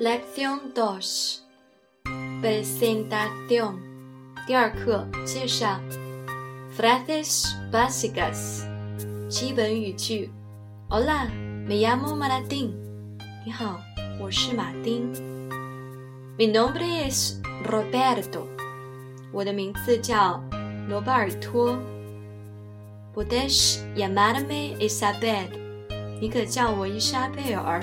[0.00, 1.42] Lección dos.
[2.40, 3.80] Presentación.
[4.46, 5.78] 第二课介绍。
[6.74, 8.64] Frases básicas.
[9.28, 10.30] 基本语句。
[10.88, 11.28] Hola,
[11.66, 12.72] me llamo Martín.
[13.44, 13.78] 你好，
[14.18, 15.12] 我是马丁。
[16.38, 17.34] Mi nombre es
[17.68, 18.46] Roberto.
[19.30, 20.42] 我的名字叫
[20.88, 21.78] 罗伯尔托。
[23.14, 25.50] Puedes llamarme Isabel.
[26.18, 27.82] 你可叫我伊莎贝尔。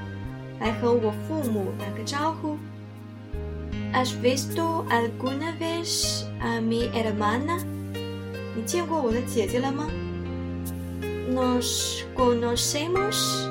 [0.60, 2.56] 来和我父母打个招呼。¿
[3.92, 7.62] Has visto alguna vez a mi hermana？
[8.54, 9.86] 你见过我的姐姐了吗？
[11.30, 13.48] Nos conocemos？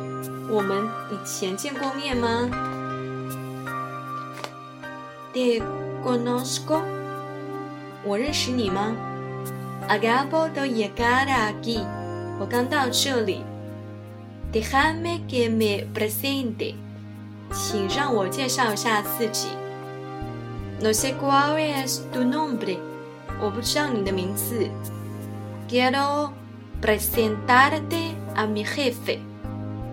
[0.50, 2.50] 我们以前见过面吗？
[5.34, 5.62] Te
[6.04, 6.82] conozco？
[8.04, 8.96] 我认识你吗？
[9.88, 11.80] Acabo de llegar aquí。
[12.40, 13.44] 我刚到这里。
[14.52, 16.76] Déjame que me presente。
[17.53, 19.49] 请让我介绍一下自己。
[20.81, 22.79] No sé cuál es tu nombre，
[23.41, 24.69] 我不知道你的名字。
[25.69, 26.31] Quiero
[26.81, 29.19] presentarte a mi jefe，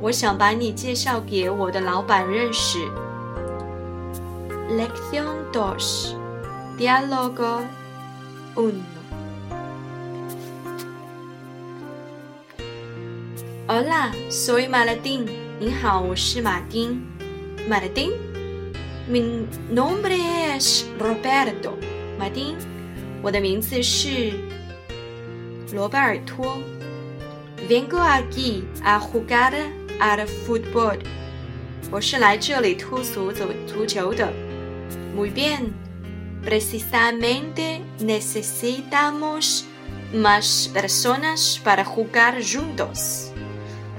[0.01, 2.79] 我想把你介绍给我的老板认识。
[4.69, 6.15] Lección dos,
[6.77, 7.61] diálogo
[8.55, 8.83] uno.
[13.67, 15.27] Hola, soy Martín。
[15.59, 17.16] 你好，我是马丁。
[17.68, 18.12] Martín.
[19.08, 20.16] Mi nombre
[20.54, 21.76] es Roberto.
[22.18, 22.56] Martín，
[23.22, 24.32] 我的名字是
[25.72, 26.58] 罗贝尔托。
[27.68, 29.52] Vengo aquí a jugar
[30.00, 30.98] al fútbol.
[31.90, 34.32] 我是来这里突足走足球的。
[35.14, 35.72] Muy bien.
[36.44, 39.64] Precisamente necesitamos
[40.12, 43.30] más personas para jugar juntos.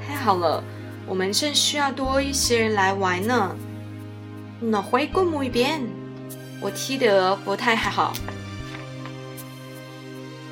[0.05, 0.63] 太好了。
[1.08, 3.56] 我们正需要多一些人来玩呢。
[4.60, 5.88] No juego muy bien，
[6.60, 8.12] 我踢得不太好。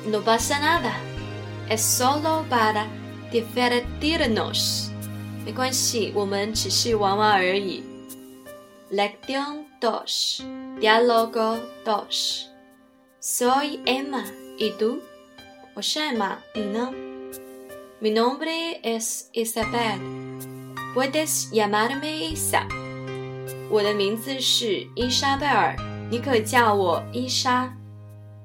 [0.05, 2.87] No pasa nada，es solo para
[3.31, 4.87] divertirnos，
[5.45, 7.83] 没关系，我们只是玩玩而已。
[8.89, 14.99] Lección dos，diálogo dos，soy Emma，y tú？
[15.75, 16.93] 我是艾玛，你呢
[18.01, 20.26] ？Mi nombre es Isabel。
[20.97, 22.65] Puedes llamarme Isa。
[23.69, 25.75] 我的名字是伊莎贝尔，
[26.09, 27.71] 你可叫我伊莎。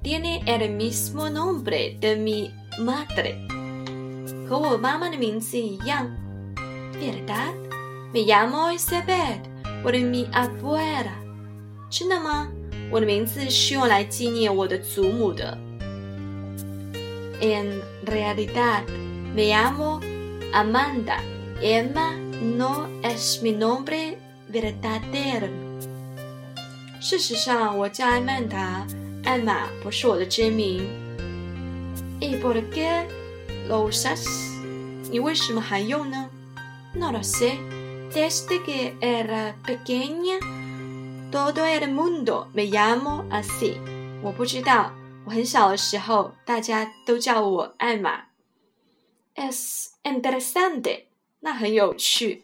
[0.03, 3.37] Tiene el mismo nombre de mi madre。
[4.47, 6.07] 和我妈妈的名字一样。
[7.01, 7.55] Verdad?
[8.13, 9.39] Me llamo Isabel
[9.83, 11.09] por mi abuela。
[11.89, 12.49] 真的吗？
[12.91, 15.57] 我的名字是用来纪念我的祖母的。
[17.41, 18.83] En realidad,
[19.35, 19.99] me llamo
[20.53, 21.17] Amanda.
[21.59, 22.11] Emma
[22.42, 24.16] no es mi nombre
[24.50, 25.48] verdadero。
[27.00, 28.86] 事实上，我叫艾曼达，
[29.24, 30.82] 艾玛不是我的真名。¿
[32.20, 33.06] Y por qué
[33.68, 34.26] lo usas？
[35.10, 36.28] 你为什么还用呢？
[36.94, 37.56] No lo sé.
[38.12, 40.40] Desde que era pequeña,
[41.30, 43.76] todo el mundo me llamo así。
[44.22, 44.90] 我不知道，
[45.24, 48.24] 我很小的时候，大家都叫我艾玛。
[49.36, 51.04] Es interesante。
[51.43, 52.41] 那很有趣。